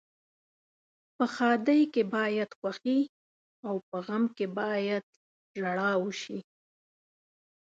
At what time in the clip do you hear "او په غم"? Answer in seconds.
3.67-4.23